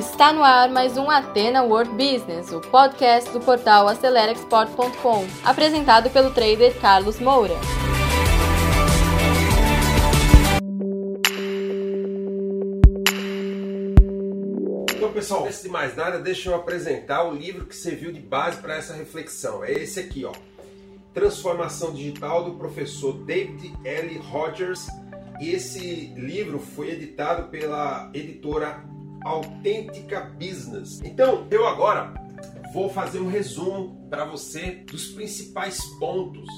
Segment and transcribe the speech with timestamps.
[0.00, 6.30] Está no ar mais um Atena World Business, o podcast do portal AceleraExport.com, apresentado pelo
[6.30, 7.52] trader Carlos Moura.
[14.96, 18.56] Então, pessoal, antes de mais nada, deixa eu apresentar o livro que serviu de base
[18.56, 19.62] para essa reflexão.
[19.62, 20.32] É esse aqui, ó.
[21.12, 24.16] Transformação Digital do professor David L.
[24.16, 24.86] Rogers.
[25.38, 28.82] Esse livro foi editado pela editora
[29.22, 31.00] Autêntica Business.
[31.02, 32.14] Então, eu agora
[32.72, 36.48] vou fazer um resumo para você dos principais pontos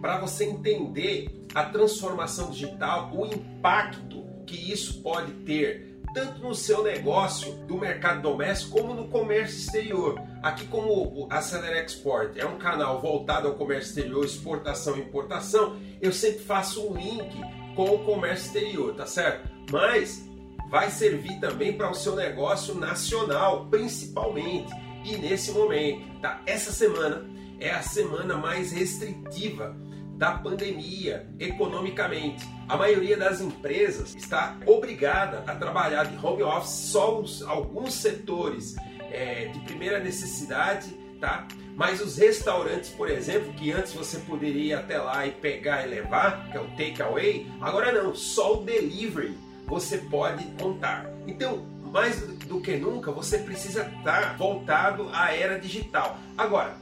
[0.00, 6.82] para você entender a transformação digital, o impacto que isso pode ter tanto no seu
[6.82, 10.20] negócio do mercado doméstico como no comércio exterior.
[10.42, 15.76] Aqui como o Acelera Export é um canal voltado ao comércio exterior, exportação e importação,
[16.00, 17.38] eu sempre faço um link
[17.74, 19.48] com o comércio exterior, tá certo?
[19.70, 20.27] Mas
[20.68, 24.72] vai servir também para o seu negócio nacional, principalmente.
[25.04, 26.42] E nesse momento, tá?
[26.46, 27.24] Essa semana
[27.58, 29.76] é a semana mais restritiva
[30.16, 32.46] da pandemia economicamente.
[32.68, 38.74] A maioria das empresas está obrigada a trabalhar de home office, só os, alguns setores
[39.10, 40.88] é, de primeira necessidade,
[41.20, 41.46] tá?
[41.76, 45.88] Mas os restaurantes, por exemplo, que antes você poderia ir até lá e pegar e
[45.88, 51.06] levar, que é o takeaway, agora não, só o delivery você pode contar.
[51.26, 56.18] Então, mais do que nunca, você precisa estar voltado à era digital.
[56.36, 56.74] Agora,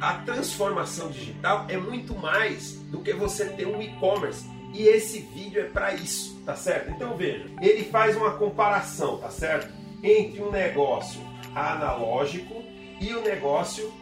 [0.00, 4.44] a transformação digital é muito mais do que você ter um e-commerce.
[4.72, 6.90] E esse vídeo é para isso, tá certo?
[6.90, 9.72] Então veja, ele faz uma comparação, tá certo?
[10.02, 11.20] Entre um negócio
[11.54, 12.64] analógico
[13.00, 13.92] e o negócio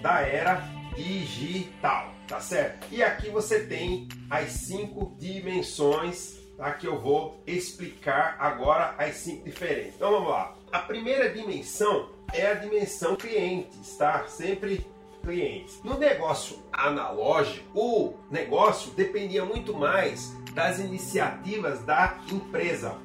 [0.00, 0.62] da era
[0.94, 2.86] digital, tá certo?
[2.92, 6.72] E aqui você tem as cinco dimensões tá?
[6.72, 9.94] que eu vou explicar agora as cinco diferentes.
[9.96, 10.54] Então vamos lá.
[10.72, 14.24] A primeira dimensão é a dimensão clientes, tá?
[14.26, 14.86] Sempre
[15.22, 15.80] clientes.
[15.82, 22.96] No negócio analógico, o negócio dependia muito mais das iniciativas da empresa.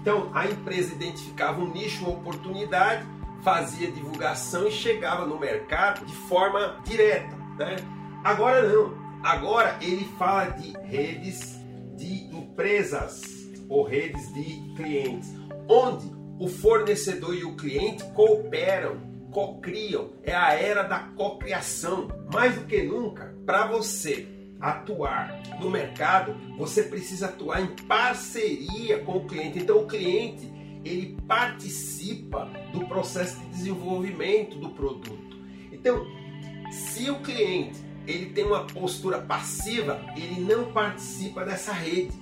[0.00, 3.06] Então, a empresa identificava um nicho, uma oportunidade,
[3.42, 7.34] fazia divulgação e chegava no mercado de forma direta.
[7.58, 7.76] Né?
[8.22, 8.94] Agora não.
[9.22, 11.53] Agora ele fala de redes
[12.04, 13.22] de empresas
[13.68, 15.32] ou redes de clientes,
[15.68, 16.06] onde
[16.38, 18.98] o fornecedor e o cliente cooperam,
[19.30, 20.10] cocriam.
[20.22, 22.08] É a era da cocriação.
[22.32, 24.28] Mais do que nunca, para você
[24.60, 29.58] atuar no mercado, você precisa atuar em parceria com o cliente.
[29.58, 30.52] Então o cliente
[30.84, 35.38] ele participa do processo de desenvolvimento do produto.
[35.72, 36.06] Então,
[36.70, 42.12] se o cliente ele tem uma postura passiva, ele não participa dessa rede.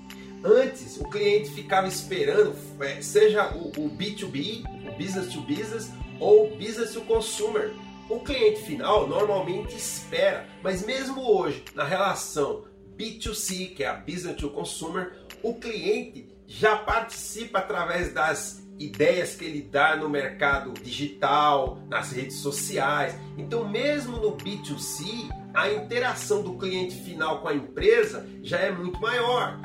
[0.44, 6.56] Antes, o cliente ficava esperando, é, seja o, B2B, o business to business, ou o
[6.56, 7.72] business to consumer.
[8.08, 12.64] O cliente final normalmente espera, mas mesmo hoje, na relação
[12.96, 19.44] B2C, que é a business to consumer, o cliente já participa através das ideias que
[19.44, 23.14] ele dá no mercado digital, nas redes sociais.
[23.38, 29.00] Então, mesmo no B2C, a interação do cliente final com a empresa já é muito
[29.00, 29.60] maior.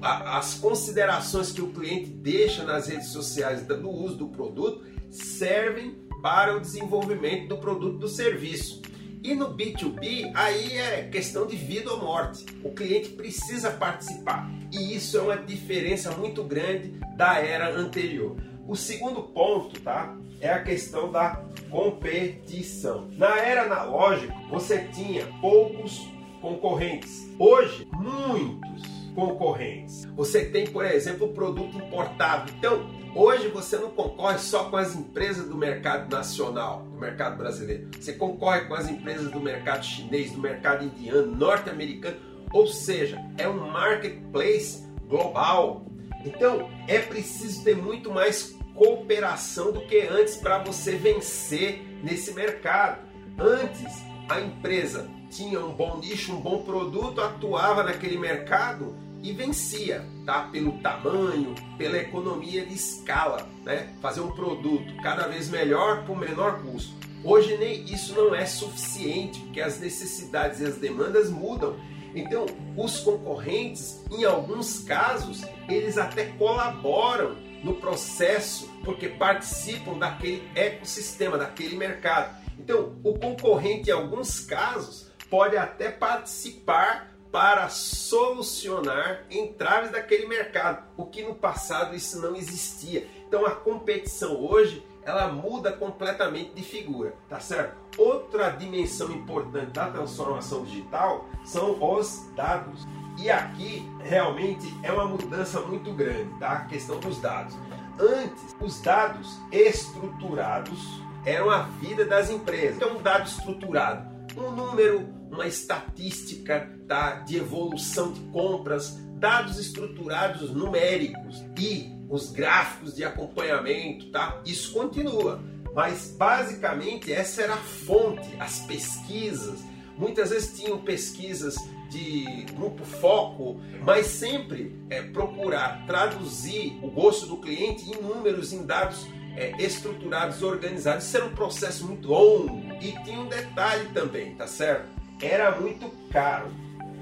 [0.00, 6.56] As considerações que o cliente deixa nas redes sociais do uso do produto servem para
[6.56, 8.82] o desenvolvimento do produto do serviço.
[9.22, 12.44] E no B2B, aí é questão de vida ou morte.
[12.64, 14.50] O cliente precisa participar.
[14.72, 18.36] E isso é uma diferença muito grande da era anterior.
[18.66, 20.16] O segundo ponto, tá?
[20.40, 23.08] É a questão da competição.
[23.12, 26.06] Na era analógica, você tinha poucos
[26.40, 27.28] concorrentes.
[27.38, 28.82] Hoje, muitos
[29.14, 30.06] concorrentes.
[30.16, 32.50] Você tem, por exemplo, o produto importado.
[32.56, 37.88] Então, hoje você não concorre só com as empresas do mercado nacional, do mercado brasileiro.
[37.98, 42.16] Você concorre com as empresas do mercado chinês, do mercado indiano, norte-americano.
[42.52, 45.84] Ou seja, é um marketplace global
[46.24, 53.00] então é preciso ter muito mais cooperação do que antes para você vencer nesse mercado.
[53.38, 60.04] Antes a empresa tinha um bom nicho, um bom produto, atuava naquele mercado e vencia,
[60.26, 60.48] tá?
[60.50, 63.94] Pelo tamanho, pela economia de escala, né?
[64.00, 66.92] Fazer um produto cada vez melhor por menor custo.
[67.24, 71.76] Hoje nem isso não é suficiente, porque as necessidades e as demandas mudam
[72.14, 81.38] então, os concorrentes, em alguns casos, eles até colaboram no processo porque participam daquele ecossistema,
[81.38, 82.36] daquele mercado.
[82.58, 91.06] Então, o concorrente, em alguns casos, pode até participar para solucionar entraves daquele mercado, o
[91.06, 93.08] que no passado isso não existia.
[93.26, 97.76] Então, a competição hoje ela muda completamente de figura, tá certo?
[97.98, 102.86] Outra dimensão importante da transformação digital são os dados.
[103.18, 106.52] E aqui realmente é uma mudança muito grande, tá?
[106.52, 107.54] A questão dos dados.
[107.98, 112.76] Antes, os dados estruturados eram a vida das empresas.
[112.76, 117.16] Então, um dado estruturado, um número, uma estatística tá?
[117.16, 124.42] de evolução de compras, dados estruturados numéricos e os gráficos de acompanhamento, tá?
[124.44, 125.42] Isso continua.
[125.74, 129.60] Mas basicamente essa era a fonte, as pesquisas.
[129.96, 131.56] Muitas vezes tinham pesquisas
[131.88, 138.66] de grupo foco, mas sempre é, procurar traduzir o gosto do cliente em números, em
[138.66, 141.06] dados é, estruturados, organizados.
[141.06, 144.86] Isso era um processo muito longo e tinha um detalhe também, tá certo?
[145.18, 146.50] Era muito caro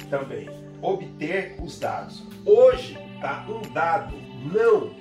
[0.08, 2.22] também obter os dados.
[2.44, 3.46] Hoje, tá?
[3.48, 4.16] Um dado
[4.52, 4.94] não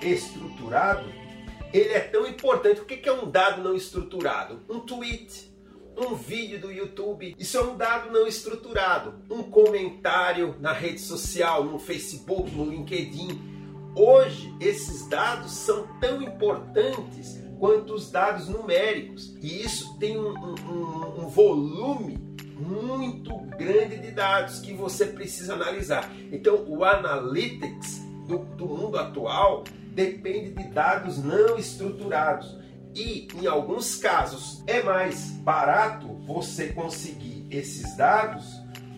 [0.00, 1.08] estruturado,
[1.72, 2.80] ele é tão importante.
[2.80, 4.60] O que é um dado não estruturado?
[4.68, 5.52] Um tweet,
[5.96, 9.14] um vídeo do YouTube, isso é um dado não estruturado.
[9.30, 13.56] Um comentário na rede social, no Facebook, no LinkedIn.
[13.94, 19.34] Hoje, esses dados são tão importantes quanto os dados numéricos.
[19.40, 26.10] E isso tem um, um, um volume muito grande de dados que você precisa analisar.
[26.32, 32.56] Então, o analytics do, do mundo atual depende de dados não estruturados.
[32.94, 38.44] E em alguns casos é mais barato você conseguir esses dados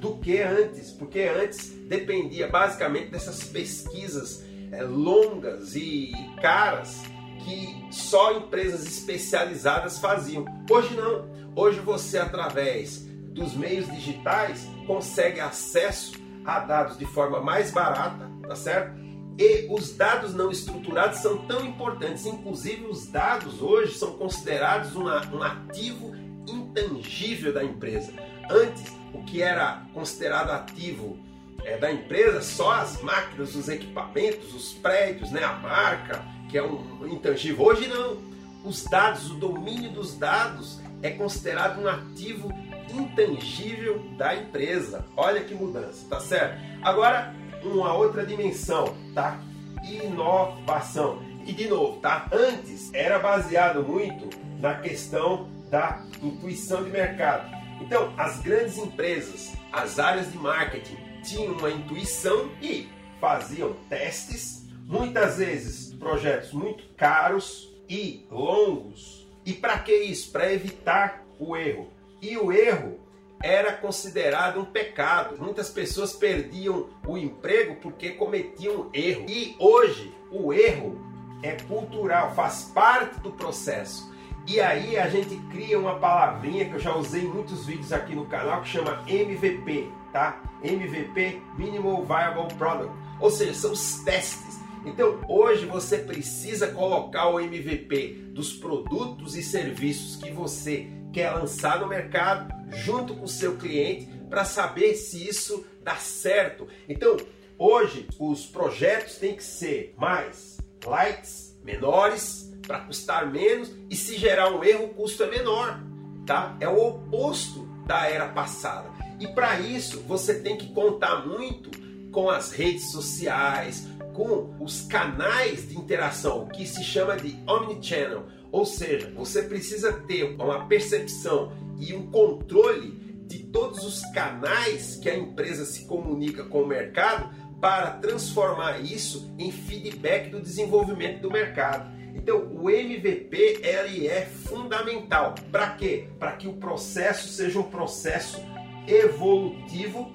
[0.00, 7.02] do que antes, porque antes dependia basicamente dessas pesquisas é, longas e caras
[7.44, 10.44] que só empresas especializadas faziam.
[10.70, 11.26] Hoje não.
[11.56, 13.07] Hoje você através
[13.38, 16.12] dos meios digitais consegue acesso
[16.44, 18.98] a dados de forma mais barata, tá certo?
[19.38, 25.24] E os dados não estruturados são tão importantes, inclusive os dados hoje são considerados uma,
[25.28, 26.12] um ativo
[26.48, 28.12] intangível da empresa.
[28.50, 31.18] Antes, o que era considerado ativo
[31.64, 36.62] é, da empresa, só as máquinas, os equipamentos, os prédios, né, a marca, que é
[36.62, 37.66] um intangível.
[37.66, 38.26] Hoje não.
[38.64, 42.52] Os dados, o domínio dos dados é considerado um ativo
[42.96, 45.04] intangível da empresa.
[45.16, 46.58] Olha que mudança, tá certo?
[46.82, 49.40] Agora, uma outra dimensão, tá?
[49.82, 51.22] Inovação.
[51.44, 52.28] E de novo, tá?
[52.32, 54.28] Antes era baseado muito
[54.60, 57.50] na questão da intuição de mercado.
[57.80, 62.88] Então, as grandes empresas, as áreas de marketing tinham uma intuição e
[63.20, 69.26] faziam testes, muitas vezes projetos muito caros e longos.
[69.44, 70.30] E para que isso?
[70.30, 71.88] Para evitar o erro.
[72.20, 72.98] E o erro
[73.42, 75.36] era considerado um pecado.
[75.38, 79.26] Muitas pessoas perdiam o emprego porque cometiam erro.
[79.28, 80.98] E hoje o erro
[81.42, 84.12] é cultural, faz parte do processo.
[84.46, 88.14] E aí a gente cria uma palavrinha que eu já usei em muitos vídeos aqui
[88.14, 90.40] no canal que chama MVP, tá?
[90.64, 92.92] MVP, Minimal Viable Product.
[93.20, 94.58] Ou seja, são os testes.
[94.84, 101.80] Então, hoje você precisa colocar o MVP dos produtos e serviços que você quer lançar
[101.80, 106.68] no mercado junto com o seu cliente para saber se isso dá certo.
[106.88, 107.16] Então,
[107.58, 114.52] hoje os projetos têm que ser mais lights, menores, para custar menos e se gerar
[114.52, 115.80] um erro, o custo é menor,
[116.26, 116.56] tá?
[116.60, 118.90] É o oposto da era passada.
[119.18, 121.70] E para isso, você tem que contar muito
[122.12, 123.86] com as redes sociais,
[124.18, 130.34] com os canais de interação, que se chama de omnichannel ou seja, você precisa ter
[130.40, 132.90] uma percepção e um controle
[133.26, 139.32] de todos os canais que a empresa se comunica com o mercado para transformar isso
[139.38, 141.96] em feedback do desenvolvimento do mercado.
[142.14, 145.34] Então, o MVP ele é fundamental.
[145.52, 146.08] Para quê?
[146.18, 148.42] Para que o processo seja um processo
[148.86, 150.10] evolutivo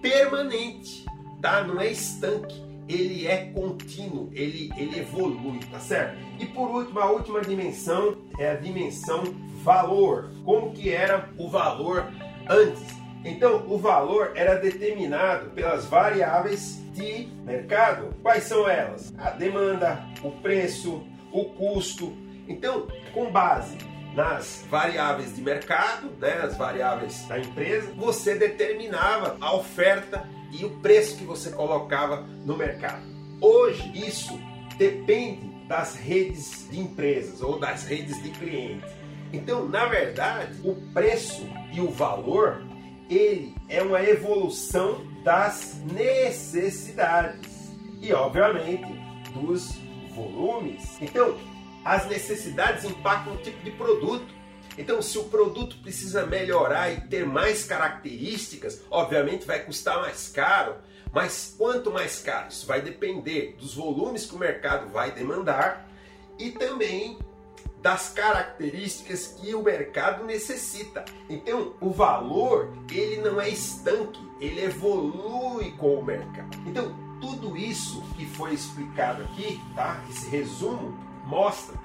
[0.00, 1.04] permanente,
[1.42, 1.64] tá?
[1.64, 6.16] Não é estanque ele é contínuo, ele, ele evolui, tá certo?
[6.38, 9.22] E por último, a última dimensão é a dimensão
[9.62, 10.30] valor.
[10.44, 12.10] Como que era o valor
[12.48, 13.02] antes?
[13.24, 18.14] Então, o valor era determinado pelas variáveis de mercado.
[18.20, 19.14] Quais são elas?
[19.16, 22.12] A demanda, o preço, o custo.
[22.48, 23.78] Então, com base
[24.14, 30.70] nas variáveis de mercado, né, as variáveis da empresa, você determinava a oferta e o
[30.80, 33.02] preço que você colocava no mercado.
[33.40, 34.38] Hoje isso
[34.76, 38.90] depende das redes de empresas ou das redes de clientes.
[39.32, 42.62] Então, na verdade, o preço e o valor
[43.08, 48.86] ele é uma evolução das necessidades e, obviamente,
[49.34, 49.78] dos
[50.14, 50.98] volumes.
[51.00, 51.36] Então,
[51.84, 54.41] as necessidades impactam o tipo de produto.
[54.76, 60.76] Então, se o produto precisa melhorar e ter mais características, obviamente vai custar mais caro.
[61.12, 62.48] Mas quanto mais caro?
[62.48, 65.86] Isso vai depender dos volumes que o mercado vai demandar
[66.38, 67.18] e também
[67.82, 71.04] das características que o mercado necessita.
[71.28, 76.56] Então, o valor, ele não é estanque, ele evolui com o mercado.
[76.64, 80.02] Então, tudo isso que foi explicado aqui, tá?
[80.08, 81.76] Esse resumo mostra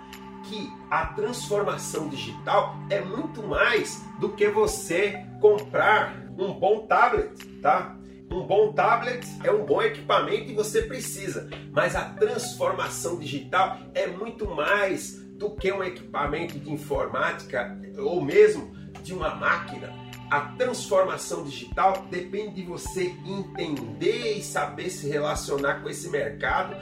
[0.47, 7.95] que a transformação digital é muito mais do que você comprar um bom tablet, tá?
[8.29, 14.07] Um bom tablet é um bom equipamento e você precisa, mas a transformação digital é
[14.07, 19.93] muito mais do que um equipamento de informática ou mesmo de uma máquina.
[20.29, 26.75] A transformação digital depende de você entender e saber se relacionar com esse mercado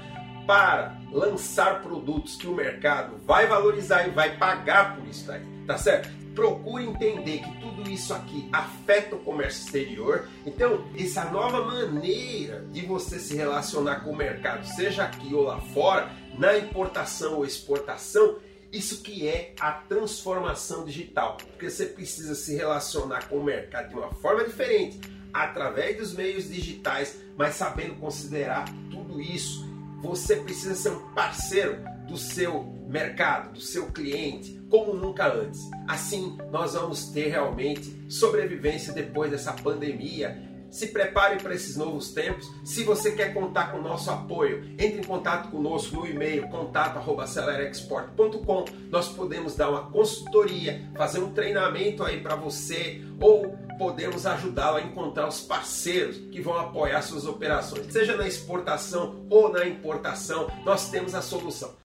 [0.45, 5.77] para lançar produtos que o mercado vai valorizar e vai pagar por isso aí, tá
[5.77, 6.09] certo?
[6.33, 10.27] Procure entender que tudo isso aqui afeta o comércio exterior.
[10.45, 15.61] Então, essa nova maneira de você se relacionar com o mercado, seja aqui ou lá
[15.61, 18.37] fora, na importação ou exportação,
[18.69, 23.95] isso que é a transformação digital, porque você precisa se relacionar com o mercado de
[23.95, 24.99] uma forma diferente,
[25.33, 29.64] através dos meios digitais, mas sabendo considerar tudo isso
[30.05, 35.59] você precisa ser um parceiro do seu mercado, do seu cliente, como nunca antes.
[35.87, 40.44] Assim, nós vamos ter realmente sobrevivência depois dessa pandemia.
[40.75, 42.51] Se prepare para esses novos tempos.
[42.65, 48.65] Se você quer contar com o nosso apoio, entre em contato conosco no e-mail contato@acelerexport.com.
[48.89, 54.81] Nós podemos dar uma consultoria, fazer um treinamento aí para você ou podemos ajudá-lo a
[54.81, 60.89] encontrar os parceiros que vão apoiar suas operações, seja na exportação ou na importação, nós
[60.89, 61.84] temos a solução.